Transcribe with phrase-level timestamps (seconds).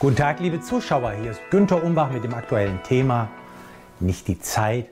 [0.00, 1.12] Guten Tag, liebe Zuschauer.
[1.12, 3.28] Hier ist Günter Umbach mit dem aktuellen Thema
[3.98, 4.86] nicht die Zeit,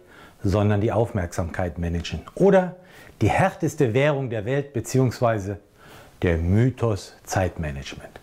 [0.44, 2.20] sondern die Aufmerksamkeit managen.
[2.34, 2.76] Oder
[3.22, 5.54] die härteste Währung der Welt bzw.
[6.20, 8.20] der Mythos Zeitmanagement.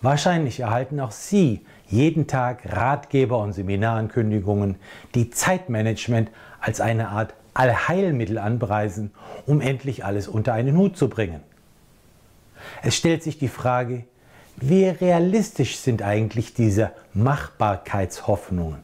[0.00, 4.76] Wahrscheinlich erhalten auch Sie jeden Tag Ratgeber und Seminarankündigungen,
[5.14, 9.12] die Zeitmanagement als eine Art Allheilmittel anpreisen,
[9.44, 11.42] um endlich alles unter einen Hut zu bringen.
[12.82, 14.04] Es stellt sich die Frage,
[14.56, 18.80] wie realistisch sind eigentlich diese Machbarkeitshoffnungen?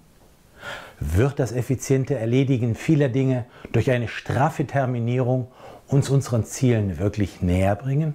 [0.98, 5.48] Wird das effiziente Erledigen vieler Dinge durch eine straffe Terminierung
[5.86, 8.14] uns unseren Zielen wirklich näher bringen?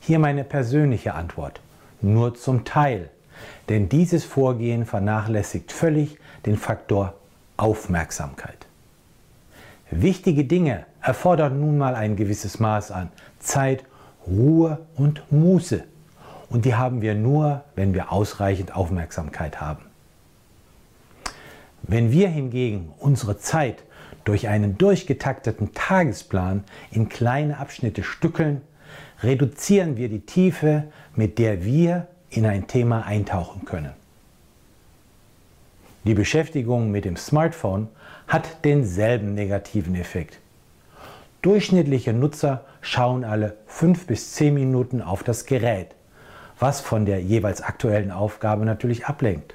[0.00, 1.60] Hier meine persönliche Antwort.
[2.00, 3.10] Nur zum Teil.
[3.68, 7.14] Denn dieses Vorgehen vernachlässigt völlig den Faktor
[7.56, 8.66] Aufmerksamkeit.
[9.90, 13.10] Wichtige Dinge erfordern nun mal ein gewisses Maß an
[13.40, 13.84] Zeit,
[14.26, 15.84] Ruhe und Muße.
[16.48, 19.84] Und die haben wir nur, wenn wir ausreichend Aufmerksamkeit haben.
[21.82, 23.84] Wenn wir hingegen unsere Zeit
[24.24, 28.62] durch einen durchgetakteten Tagesplan in kleine Abschnitte stückeln,
[29.22, 33.92] reduzieren wir die Tiefe, mit der wir in ein Thema eintauchen können.
[36.04, 37.88] Die Beschäftigung mit dem Smartphone
[38.26, 40.38] hat denselben negativen Effekt.
[41.42, 45.94] Durchschnittliche Nutzer schauen alle fünf bis zehn Minuten auf das Gerät,
[46.58, 49.54] was von der jeweils aktuellen Aufgabe natürlich ablenkt.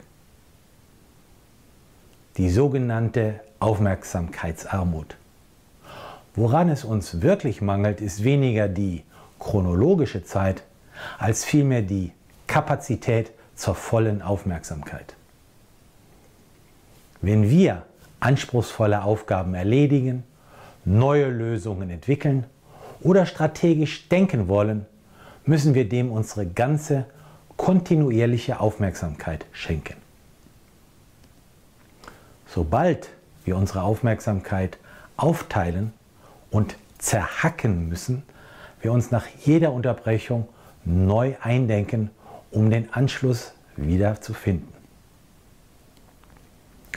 [2.37, 5.15] Die sogenannte Aufmerksamkeitsarmut.
[6.35, 9.03] Woran es uns wirklich mangelt, ist weniger die
[9.39, 10.63] chronologische Zeit,
[11.19, 12.11] als vielmehr die
[12.47, 15.15] Kapazität zur vollen Aufmerksamkeit.
[17.21, 17.83] Wenn wir
[18.19, 20.23] anspruchsvolle Aufgaben erledigen,
[20.85, 22.45] neue Lösungen entwickeln
[23.01, 24.85] oder strategisch denken wollen,
[25.45, 27.05] müssen wir dem unsere ganze
[27.58, 29.95] kontinuierliche Aufmerksamkeit schenken.
[32.47, 33.09] Sobald
[33.45, 34.77] wir unsere Aufmerksamkeit
[35.17, 35.93] aufteilen
[36.52, 38.23] und zerhacken müssen,
[38.81, 40.48] wir uns nach jeder Unterbrechung
[40.86, 42.10] neu eindenken,
[42.52, 44.71] um den Anschluss wieder zu finden.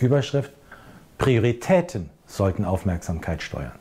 [0.01, 0.53] Überschrift
[1.17, 3.79] Prioritäten sollten Aufmerksamkeit steuern.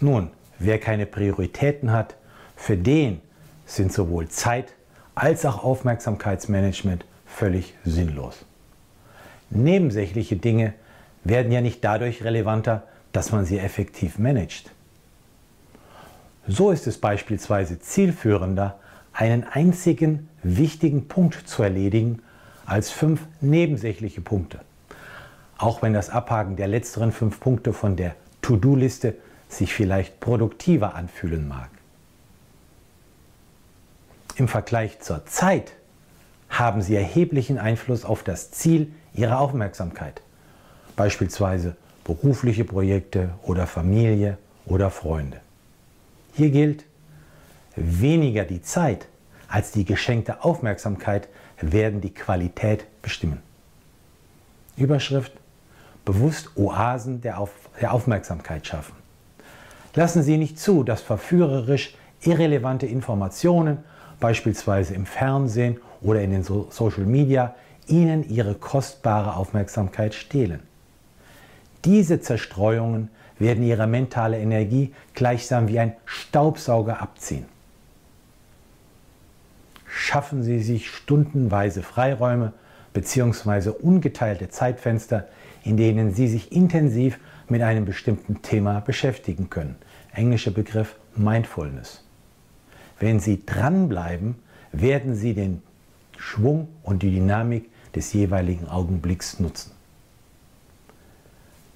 [0.00, 2.14] Nun, wer keine Prioritäten hat,
[2.58, 3.22] für den
[3.66, 4.74] sind sowohl Zeit
[5.14, 8.44] als auch Aufmerksamkeitsmanagement völlig sinnlos.
[9.48, 10.74] Nebensächliche Dinge
[11.24, 12.82] werden ja nicht dadurch relevanter,
[13.12, 14.70] dass man sie effektiv managt.
[16.46, 18.78] So ist es beispielsweise zielführender,
[19.12, 22.22] einen einzigen wichtigen Punkt zu erledigen,
[22.66, 24.60] als fünf nebensächliche Punkte.
[25.56, 29.14] Auch wenn das Abhaken der letzteren fünf Punkte von der To-Do-Liste
[29.48, 31.70] sich vielleicht produktiver anfühlen mag.
[34.38, 35.72] Im Vergleich zur Zeit
[36.48, 40.22] haben sie erheblichen Einfluss auf das Ziel ihrer Aufmerksamkeit,
[40.94, 45.40] beispielsweise berufliche Projekte oder Familie oder Freunde.
[46.34, 46.84] Hier gilt,
[47.74, 49.08] weniger die Zeit
[49.48, 51.28] als die geschenkte Aufmerksamkeit
[51.60, 53.42] werden die Qualität bestimmen.
[54.76, 55.32] Überschrift
[56.04, 57.50] bewusst Oasen der, Auf
[57.80, 58.94] der Aufmerksamkeit schaffen.
[59.94, 63.78] Lassen Sie nicht zu, dass verführerisch irrelevante Informationen,
[64.20, 67.54] beispielsweise im Fernsehen oder in den so Social Media,
[67.86, 70.60] Ihnen Ihre kostbare Aufmerksamkeit stehlen.
[71.84, 77.46] Diese Zerstreuungen werden Ihre mentale Energie gleichsam wie ein Staubsauger abziehen.
[79.86, 82.52] Schaffen Sie sich stundenweise Freiräume
[82.92, 83.70] bzw.
[83.70, 85.28] ungeteilte Zeitfenster,
[85.64, 87.18] in denen Sie sich intensiv
[87.48, 89.76] mit einem bestimmten Thema beschäftigen können.
[90.12, 92.04] Englischer Begriff Mindfulness.
[93.00, 94.36] Wenn Sie dranbleiben,
[94.72, 95.62] werden Sie den
[96.16, 99.72] Schwung und die Dynamik des jeweiligen Augenblicks nutzen.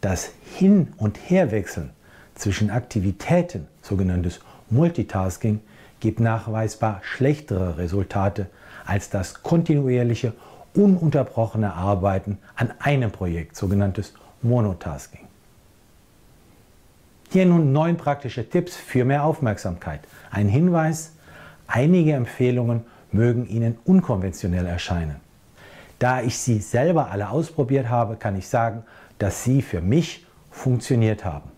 [0.01, 1.91] Das Hin- und Herwechseln
[2.35, 5.61] zwischen Aktivitäten, sogenanntes Multitasking,
[6.01, 8.49] gibt nachweisbar schlechtere Resultate
[8.85, 10.33] als das kontinuierliche,
[10.75, 14.13] ununterbrochene Arbeiten an einem Projekt, sogenanntes
[14.43, 15.29] Monotasking.
[17.33, 20.01] Hier nun neun praktische Tipps für mehr Aufmerksamkeit.
[20.31, 21.13] Ein Hinweis,
[21.67, 25.17] einige Empfehlungen mögen Ihnen unkonventionell erscheinen.
[25.99, 28.85] Da ich sie selber alle ausprobiert habe, kann ich sagen,
[29.19, 31.51] dass sie für mich funktioniert haben.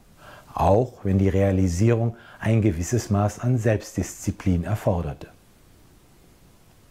[0.52, 5.26] Auch wenn die Realisierung ein gewisses Maß an Selbstdisziplin erforderte.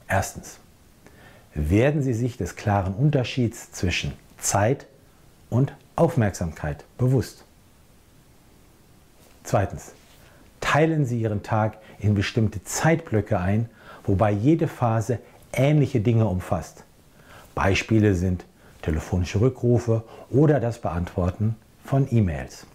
[0.10, 0.60] Erstens.
[1.54, 4.88] Werden Sie sich des klaren Unterschieds zwischen Zeit
[5.50, 7.46] und Aufmerksamkeit bewusst.
[9.44, 9.94] Zweitens.
[10.60, 13.70] Teilen Sie Ihren Tag in bestimmte Zeitblöcke ein,
[14.06, 15.20] wobei jede Phase
[15.52, 16.84] ähnliche Dinge umfasst.
[17.54, 18.46] Beispiele sind
[18.82, 22.66] telefonische Rückrufe oder das Beantworten von E-Mails.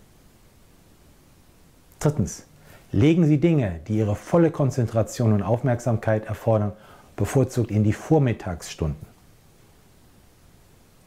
[1.99, 2.45] Drittens.
[2.91, 6.73] Legen Sie Dinge, die Ihre volle Konzentration und Aufmerksamkeit erfordern,
[7.17, 9.07] bevorzugt in die Vormittagsstunden.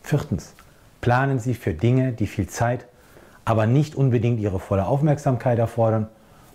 [0.04, 0.54] Viertens.
[1.00, 2.86] Planen Sie für Dinge, die viel Zeit,
[3.46, 6.08] aber nicht unbedingt Ihre volle Aufmerksamkeit erfordern,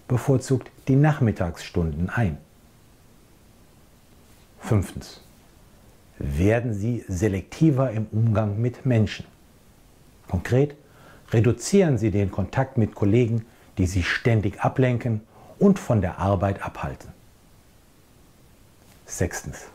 [0.09, 2.39] bevorzugt die Nachmittagsstunden ein.
[4.61, 5.21] Fünftens.
[6.19, 9.27] Werden Sie selektiver im Umgang mit Menschen.
[10.29, 10.75] Konkret,
[11.31, 13.45] reduzieren Sie den Kontakt mit Kollegen,
[13.79, 15.21] die Sie ständig ablenken
[15.59, 17.11] und von der Arbeit abhalten.
[19.07, 19.67] Sechstens.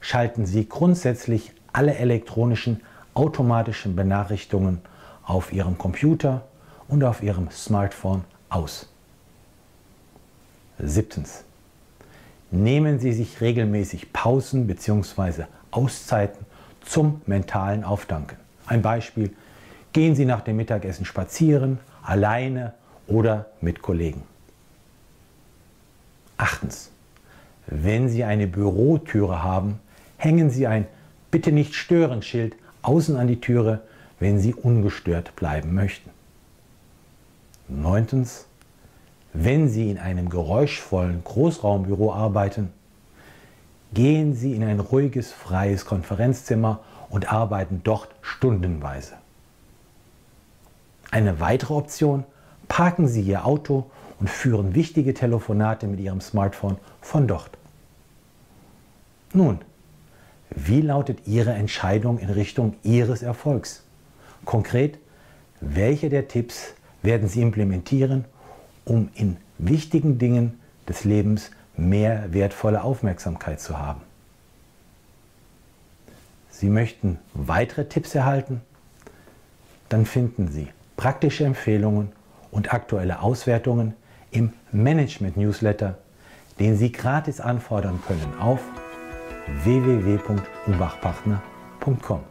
[0.00, 2.82] Schalten Sie grundsätzlich alle elektronischen
[3.14, 4.80] automatischen Benachrichtigungen
[5.24, 6.42] auf Ihrem Computer
[6.88, 8.88] und auf Ihrem Smartphone aus.
[10.78, 11.44] Siebtens.
[12.50, 15.44] Nehmen Sie sich regelmäßig Pausen bzw.
[15.70, 16.44] Auszeiten
[16.84, 18.36] zum mentalen Aufdanken.
[18.66, 19.30] Ein Beispiel.
[19.92, 22.74] Gehen Sie nach dem Mittagessen spazieren, alleine
[23.06, 24.22] oder mit Kollegen.
[26.36, 26.90] Achtens.
[27.66, 29.78] Wenn Sie eine Bürotüre haben,
[30.16, 30.86] hängen Sie ein
[31.30, 33.82] Bitte nicht stören Schild außen an die Türe,
[34.20, 36.10] wenn Sie ungestört bleiben möchten.
[37.68, 38.46] Neuntens.
[39.32, 42.72] Wenn Sie in einem geräuschvollen Großraumbüro arbeiten,
[43.94, 49.14] gehen Sie in ein ruhiges, freies Konferenzzimmer und arbeiten dort stundenweise.
[51.10, 52.24] Eine weitere Option,
[52.68, 57.50] parken Sie Ihr Auto und führen wichtige Telefonate mit Ihrem Smartphone von dort.
[59.32, 59.60] Nun,
[60.50, 63.84] wie lautet Ihre Entscheidung in Richtung Ihres Erfolgs?
[64.44, 64.98] Konkret,
[65.60, 68.24] welche der Tipps werden Sie implementieren,
[68.84, 70.58] um in wichtigen Dingen
[70.88, 74.00] des Lebens mehr wertvolle Aufmerksamkeit zu haben?
[76.50, 78.60] Sie möchten weitere Tipps erhalten?
[79.88, 82.12] Dann finden Sie praktische Empfehlungen
[82.50, 83.94] und aktuelle Auswertungen
[84.30, 85.96] im Management-Newsletter,
[86.58, 88.60] den Sie gratis anfordern können auf
[89.64, 92.29] www.ubachpartner.com.